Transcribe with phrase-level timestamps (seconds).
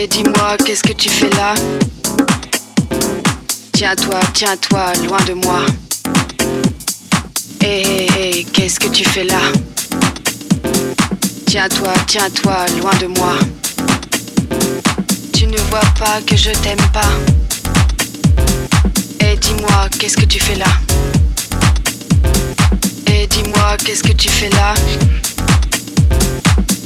[0.00, 1.54] Et dis-moi, qu'est-ce que tu fais là
[3.72, 5.66] Tiens-toi, tiens-toi, loin de moi.
[7.60, 9.40] Hé, hé, hé, qu'est-ce que tu fais là
[11.46, 13.34] Tiens-toi, tiens-toi, loin de moi.
[15.32, 17.10] Tu ne vois pas que je t'aime pas.
[19.18, 20.70] Et dis-moi, qu'est-ce que tu fais là
[23.08, 24.74] Et dis-moi, qu'est-ce que tu fais là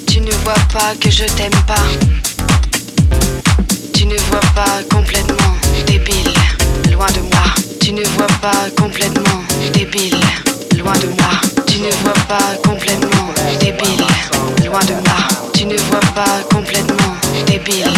[0.06, 2.31] Tu ne vois pas que je t'aime pas.
[4.02, 5.54] Tu ne vois pas complètement
[5.86, 6.34] débile,
[6.90, 7.54] loin de moi.
[7.80, 10.16] Tu ne vois pas complètement débile,
[10.76, 11.30] loin de moi.
[11.68, 13.28] Tu ne vois pas complètement
[13.60, 14.04] débile,
[14.66, 15.20] loin de moi.
[15.54, 17.14] Tu ne vois pas complètement
[17.46, 17.92] débile,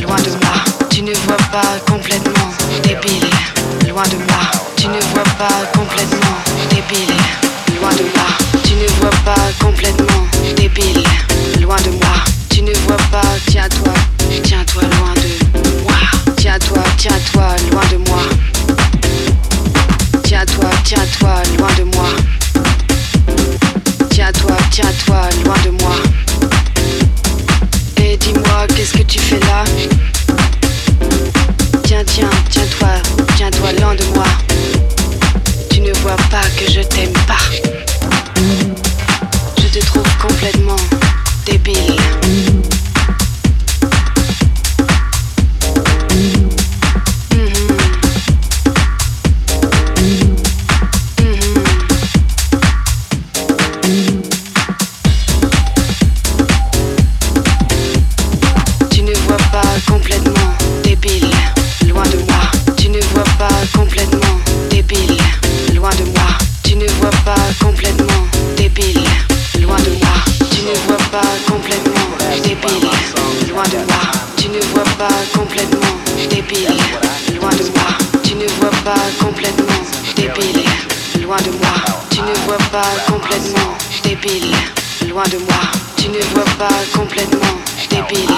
[0.00, 0.54] loin de moi.
[0.88, 2.48] Tu ne vois pas complètement
[2.82, 3.28] débile,
[3.90, 4.44] loin de moi.
[4.78, 6.38] Tu ne vois pas complètement
[6.70, 7.14] débile,
[7.78, 8.28] loin de moi.
[8.64, 11.04] Tu ne vois pas complètement débile,
[11.60, 12.31] loin de moi.
[12.64, 13.92] Tu ne vois pas, tiens-toi,
[14.44, 15.96] tiens-toi loin de moi.
[16.36, 18.22] Tiens-toi, tiens-toi loin de moi.
[20.22, 22.08] Tiens-toi, tiens-toi loin de moi.
[24.10, 25.96] Tiens-toi, tiens-toi loin de moi.
[28.00, 29.64] Et dis-moi, qu'est-ce que tu fais là?
[31.82, 32.90] Tiens, tiens, tiens-toi,
[33.34, 34.26] tiens-toi loin de moi.
[35.68, 37.42] Tu ne vois pas que je t'aime pas.
[39.58, 40.76] Je te trouve complètement
[41.44, 42.71] débile.
[75.08, 75.96] Pas complètement
[76.30, 76.78] débile,
[77.40, 77.90] loin de moi.
[78.22, 79.82] Tu ne vois pas complètement
[80.14, 80.62] débile,
[81.22, 81.74] loin de moi.
[82.10, 83.72] Tu ne vois pas complètement
[84.04, 84.54] débile,
[85.08, 85.62] loin de moi.
[85.96, 87.56] Tu ne vois pas complètement
[87.90, 88.36] débile,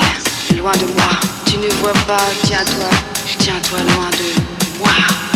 [0.56, 1.10] loin de moi.
[1.44, 2.90] Tu ne vois pas, tiens-toi,
[3.38, 5.33] tiens-toi loin de moi.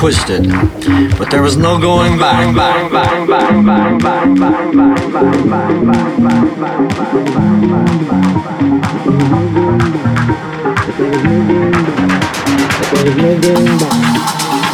[0.00, 0.48] twisted,
[1.18, 2.40] but there was no going back.
[2.40, 3.20] there was no going back.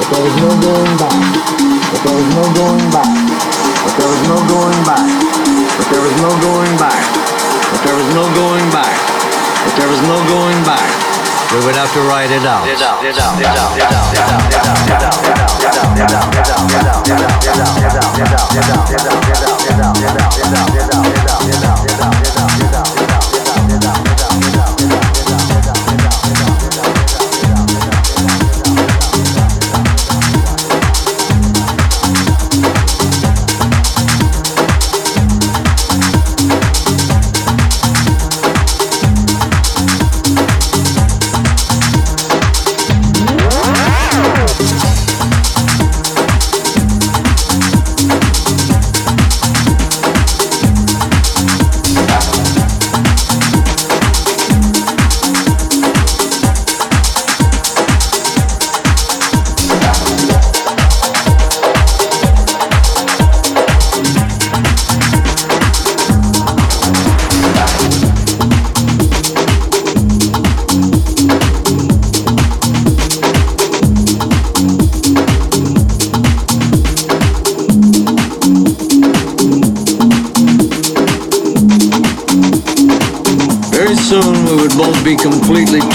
[0.06, 1.26] There was no going back.
[1.98, 3.10] There was no going back.
[3.98, 5.02] There was no going back.
[5.90, 7.02] There was no going back.
[7.82, 8.94] There was no going back.
[9.74, 11.05] There was no going back.
[11.52, 12.66] We would have to write it out.
[12.66, 12.96] It out.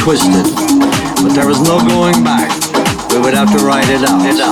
[0.02, 0.46] twisted,
[1.22, 2.50] but there was no going back.
[3.12, 4.51] We would have to ride it out.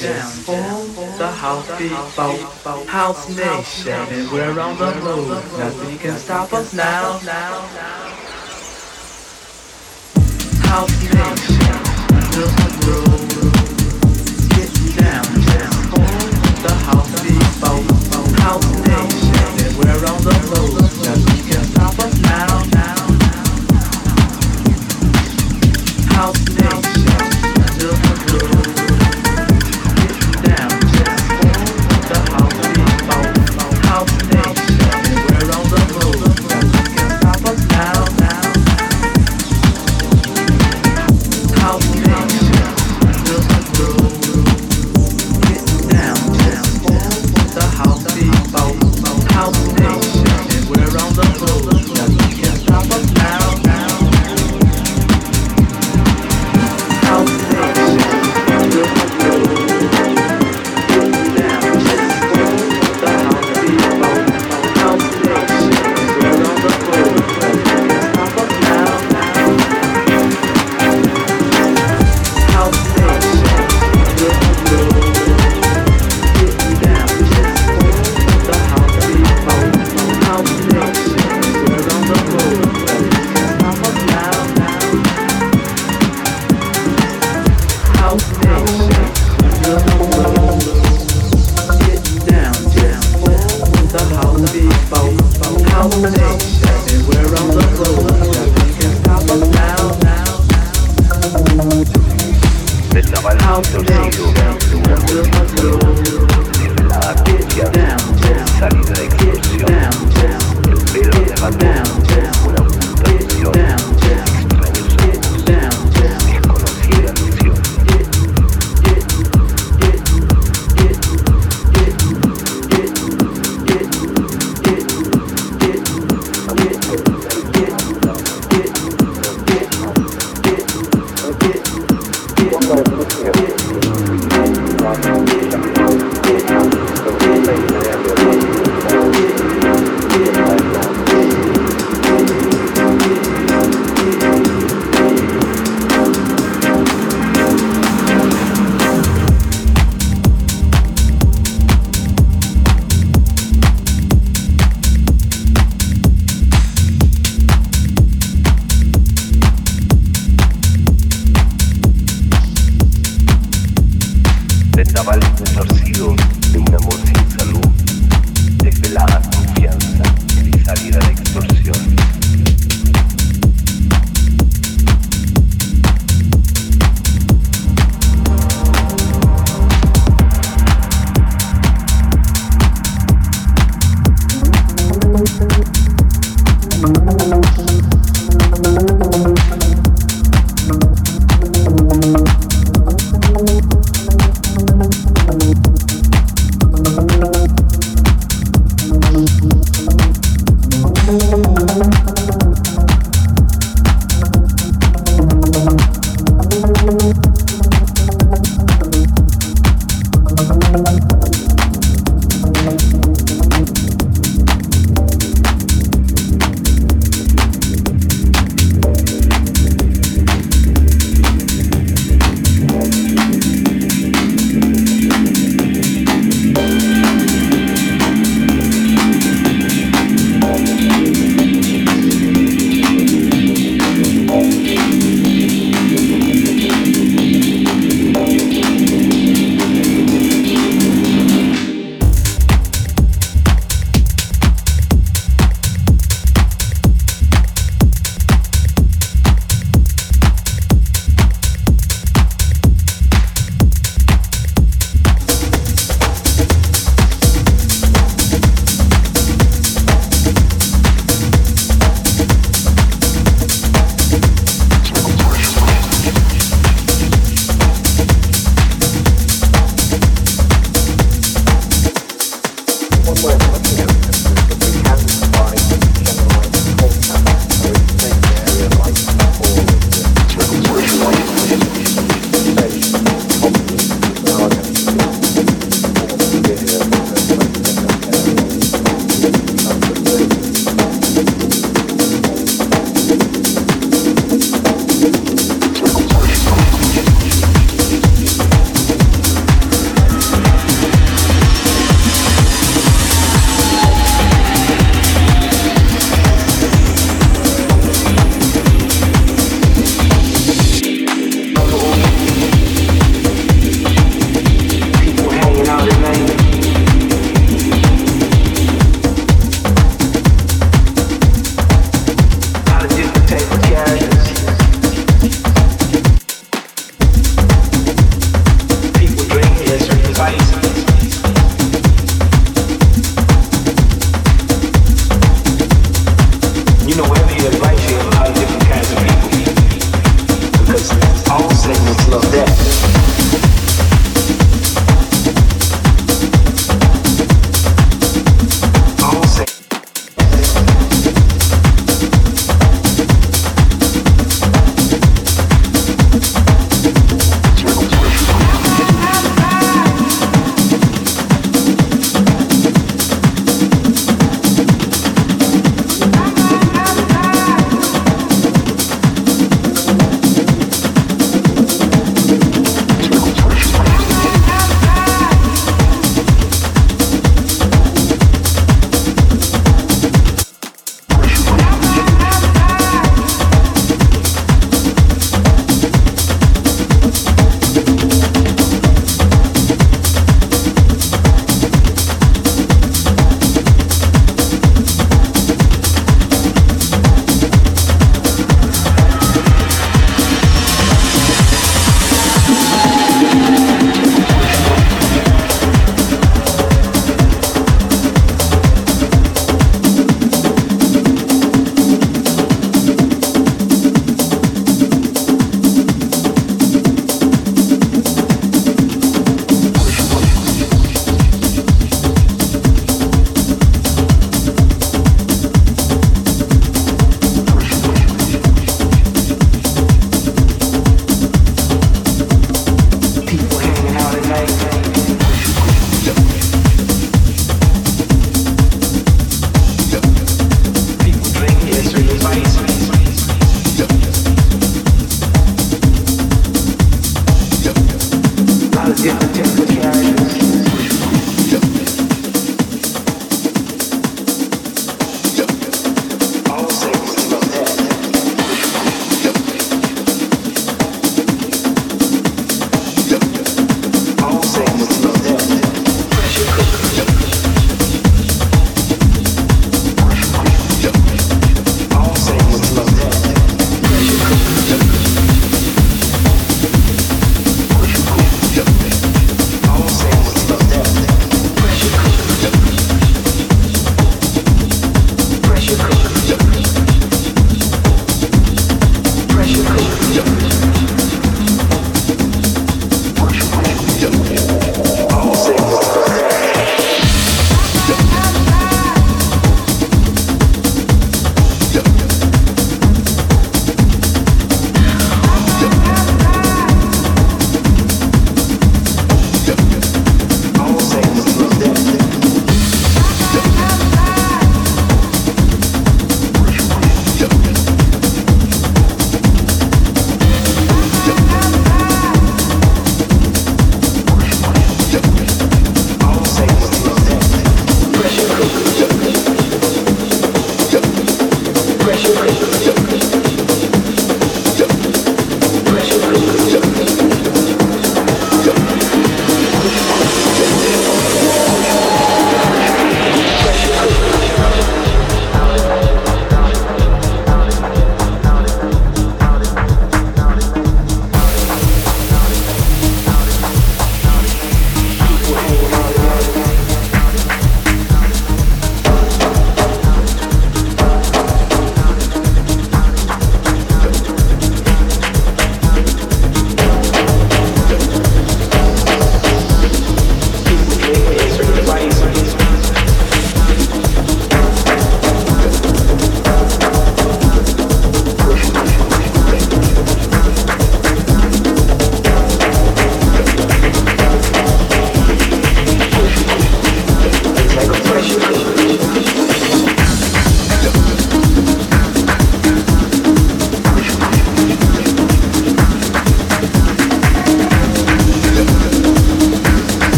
[0.00, 0.16] Nation.
[1.18, 3.92] The house big boat, house nation.
[3.92, 7.18] And we're on the move, nothing can stop us now.
[10.64, 11.76] House nation,
[12.32, 12.46] the
[12.80, 13.52] groove.
[14.56, 15.76] Get down, down.
[16.62, 17.84] The house big boat,
[18.40, 19.66] house nation.
[19.66, 20.79] And we're on the move.